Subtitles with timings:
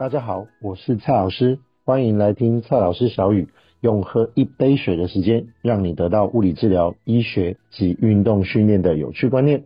[0.00, 3.50] 大家好，我是蔡老师，欢迎来听蔡老师小语，
[3.82, 9.64] 用喝一杯水的时间，让你得到物理治疗、医学及运动训练的有趣观念。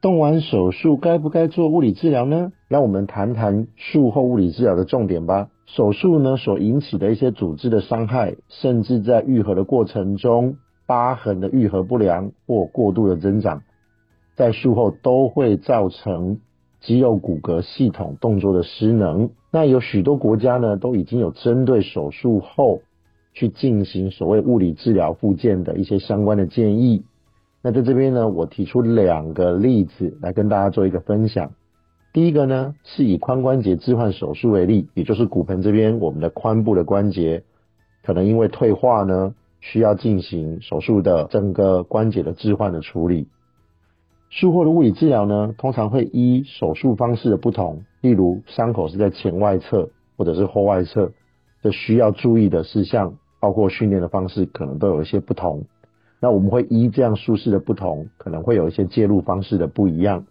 [0.00, 2.52] 动完手术该不该做物理治疗呢？
[2.68, 5.48] 让我们谈谈术后物理治疗的重点吧。
[5.66, 13.64] 手术呢所引起的一些组织的伤害，甚至在愈合的过程中，疤痕的愈合不良或过度的增长，
[14.36, 16.38] 在术后都会造成。
[16.82, 22.82] 肌肉骨骼系统动作的失能，那有许多国家呢都已经有针对手术后
[23.32, 27.04] 去进行所谓物理治疗复健的一些相关的建议。
[27.62, 31.52] 那在这边呢，我提出两个例子来跟大家做一个分享。
[32.12, 37.44] 第一个呢是以髋关节置换手术为例，也就是骨盆这边我们的髋部的关节
[38.04, 43.28] 可能因为退化呢，需要进行手术的整个关节的置换的处理。
[44.34, 51.12] 术后的物理治疗呢，通常会依手术方式的不同，例如伤口是在前外侧或者是后外侧，
[51.62, 55.64] 这需要注意的事项，包括训练的方式，可能都有一些不同。
[56.18, 60.24] 那我们会依这样术式的不同，可能会有一些介入方式的不一样。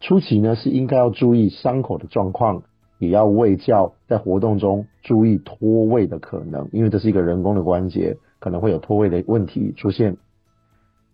[0.00, 2.62] 初期呢，是应该要注意伤口的状况，
[2.98, 10.16] 也要卫教，在活动中注意脱位的可能，因为这是一个人工的关节，可能会有脱位的问题出现。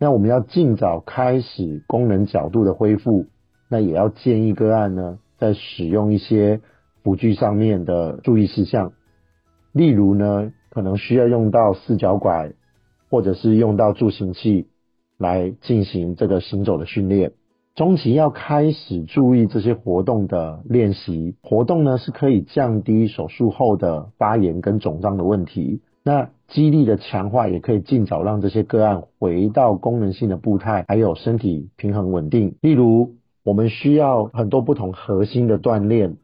[0.03, 3.27] 那我们要尽早开始功能角度的恢复，
[3.69, 6.59] 那也要建议个案呢，在使用一些
[7.03, 8.93] 辅具上面的注意事项，
[9.71, 12.53] 例如呢，可能需要用到四脚拐，
[13.11, 14.65] 或者是用到助行器
[15.19, 17.33] 来进行这个行走的训练。
[17.75, 25.81] 中期要开始注意这些活动的练习，活动呢是可以降低手术后的发炎跟肿胀的问题。
[26.03, 32.55] 那肌力的强化也可以尽早让这些个案回到功能性的步态，还有身体平衡稳定。
[32.61, 33.11] 例如，
[33.43, 36.17] 我们需要很多不同核心的锻炼，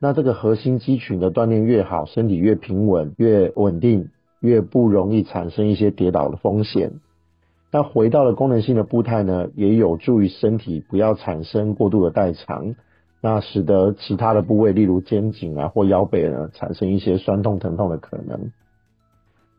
[0.00, 4.10] 那这个核心肌群的锻炼越好，身体越平稳、越稳定，
[4.40, 7.00] 越不容易产生一些跌倒的风险。
[7.72, 12.76] 那回到了功能性的步态呢，也有助于身体不要产生过度的代偿，
[13.20, 18.52] 那使得其他的部位，例如肩颈啊或腰背呢，产生一些酸痛疼痛的可能。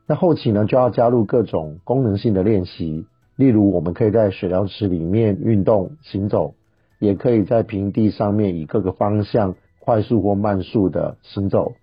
[0.07, 6.53] 那后期呢，就要加入各种功能性的练习，例如我们可以在水疗池里面运动行走，
[6.99, 11.73] 也可以在平地上面以各个方向快速或慢速的行走，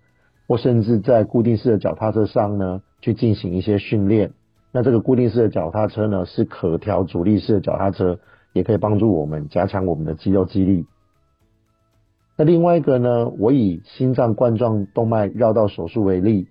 [0.47, 4.31] 或甚至在固定式的脚踏车上呢去进行一些训练。
[4.71, 8.19] 那这个固定式的脚踏车呢是可调阻力式的脚踏车，
[8.53, 10.85] 也可以帮助我们加强我们的肌肉肌力。
[12.37, 16.47] 那另外一个呢，我以心脏冠状动脉绕道手术为例。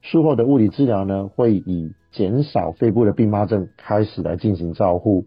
[0.00, 5.26] 术后的物理治疗呢，会以减少肺部的并发症开始来进行照护，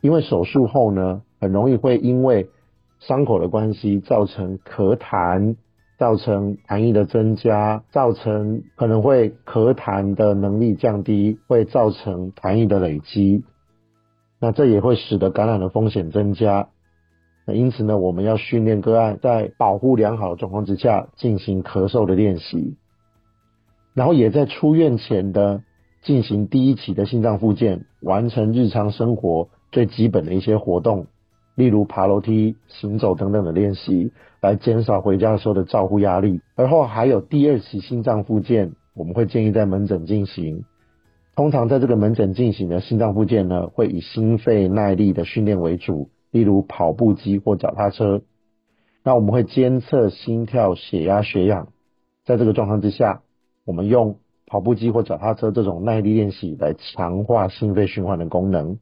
[0.00, 2.48] 因为手术后呢，很容易会因为
[3.00, 5.56] 伤口的关系，造成咳痰，
[5.98, 13.42] 造成痰液的增加，造成可能会咳痰的能力降低，会造成痰液的累积，
[14.40, 16.68] 那这也会使得感染的风险增加。
[17.46, 22.76] 那因此呢，我们要训练个案在保护良好的状况之下进行咳嗽的练习。
[23.94, 25.62] 然后也在出院前的
[26.02, 31.06] 进行第一期的心脏复健，完成日常生活最基本的一些活动，
[31.54, 34.12] 例如爬楼梯、行走等等的练习，
[34.42, 36.40] 来减少回家的时候的照护压力。
[36.56, 40.64] 而后还有第二期心脏复健，我们会建议在门诊进行。
[41.36, 48.22] 通常在这个门诊进行的心脏复健呢，会以心肺耐力的训练为主，例如跑步机或脚踏车。
[49.02, 51.68] 那我们会监测心跳、血压、血氧，
[52.24, 53.22] 在这个状况之下。
[53.64, 58.78] 我们用跑步机或脚踏车这种耐力练习来强化心肺循环的功能，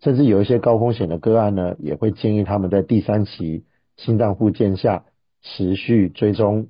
[0.00, 3.64] 甚至有一些高风险的个案呢，也会建议他们在第三期
[3.96, 5.04] 心脏复健下
[5.42, 6.68] 持续追踪，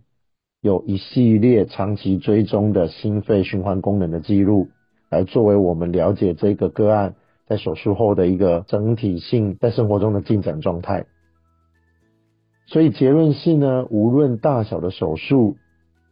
[0.61, 4.69] 有一系列长期追踪的心肺循环功能的记录，
[5.09, 7.15] 来作为我们了解这个个案
[7.47, 11.07] 在手术后的一个整体性在生活中的进展状态。
[12.67, 15.57] 所以结论是呢，无论大小的手术。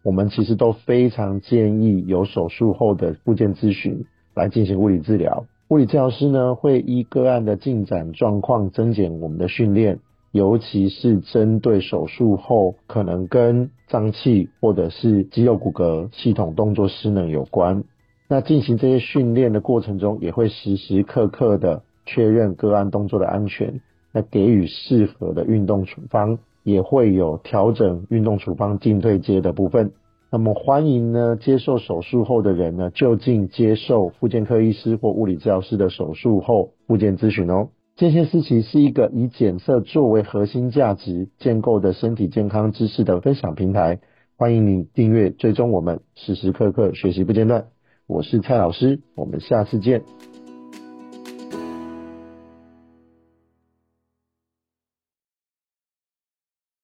[0.04, 4.04] 我们其实都非常建议有手术后的复健咨询
[4.34, 5.46] 来进行物理治疗。
[5.68, 17.84] 物理治疗师呢，会依个案的进展状况增减我们的训练，尤其是针对手术后可能跟脏器或者是肌肉骨骼系统动作失能有关。
[18.28, 23.80] 那进行这些训练的过程中，也会时时刻刻的确认个案动作的安全，
[24.12, 26.38] 那给予适合的运动处方。
[26.64, 29.92] 也会有调整运动处方进退阶的部分。
[30.32, 37.68] 那么欢迎呢，接受手术后的人呢，就近接受复健科医师或物理治疗师的手术后复健咨询哦。
[37.94, 44.00] 健先思齐是一个以检测作为核心价值建构的身体健康知识的分享平台，
[44.36, 47.66] 欢迎你订阅追踪我们，时时刻刻学习不间断。
[48.08, 50.02] 我是蔡老师，我们下次见。